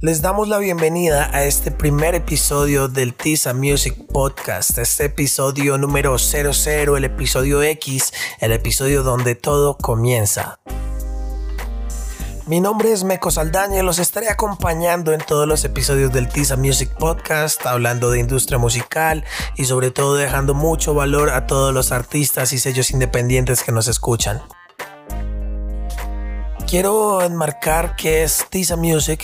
[0.00, 6.16] Les damos la bienvenida a este primer episodio del Tisa Music Podcast, este episodio número
[6.16, 10.60] 00, el episodio X, el episodio donde todo comienza.
[12.46, 16.56] Mi nombre es Meco Saldaña y los estaré acompañando en todos los episodios del Tisa
[16.56, 19.24] Music Podcast, hablando de industria musical
[19.56, 23.88] y sobre todo dejando mucho valor a todos los artistas y sellos independientes que nos
[23.88, 24.42] escuchan.
[26.68, 29.22] Quiero enmarcar que es Tisa Music.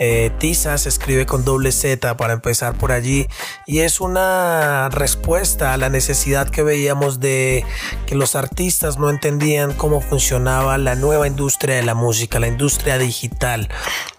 [0.00, 3.28] Eh, Tisa se escribe con doble Z para empezar por allí
[3.64, 7.64] y es una respuesta a la necesidad que veíamos de
[8.06, 12.98] que los artistas no entendían cómo funcionaba la nueva industria de la música, la industria
[12.98, 13.68] digital.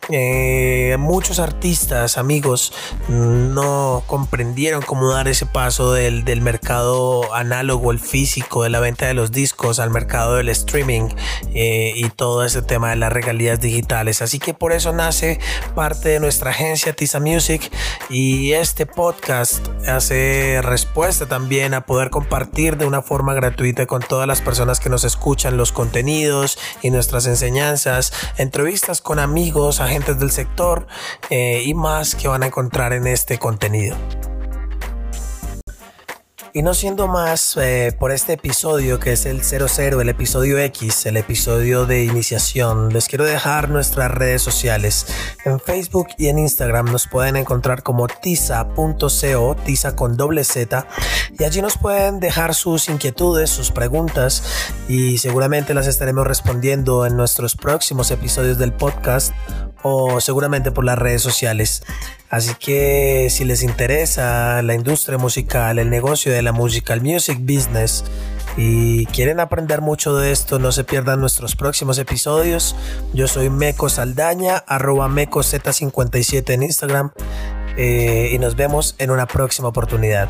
[0.10, 2.73] Eh, muchos artistas, amigos,
[3.08, 9.06] no comprendieron cómo dar ese paso del, del, mercado análogo, el físico, de la venta
[9.06, 11.09] de los discos al mercado del streaming
[11.54, 14.23] eh, y todo ese tema de las regalías digitales.
[14.23, 15.40] Así que por eso nace
[15.75, 17.72] parte de nuestra agencia Tisa Music
[18.09, 24.28] y este podcast hace respuesta también a poder compartir de una forma gratuita con todas
[24.28, 30.31] las personas que nos escuchan los contenidos y nuestras enseñanzas, entrevistas con amigos, agentes del
[30.31, 30.88] sector
[31.30, 33.97] eh, y más que van a encontrar en este contenido.
[36.53, 41.06] Y no siendo más eh, por este episodio que es el 00, el episodio X,
[41.06, 45.06] el episodio de iniciación, les quiero dejar nuestras redes sociales.
[45.45, 50.86] En Facebook y en Instagram nos pueden encontrar como tiza.co, tiza con doble Z,
[51.39, 54.44] y allí nos pueden dejar sus inquietudes, sus preguntas,
[54.89, 59.34] y seguramente las estaremos respondiendo en nuestros próximos episodios del podcast
[59.84, 61.84] o seguramente por las redes sociales.
[62.30, 67.40] Así que si les interesa la industria musical, el negocio de la música, el music
[67.42, 68.06] business
[68.58, 72.76] y quieren aprender mucho de esto, no se pierdan nuestros próximos episodios.
[73.14, 77.12] Yo soy Meco Saldaña, arroba MecoZ57 en Instagram
[77.78, 80.30] eh, y nos vemos en una próxima oportunidad.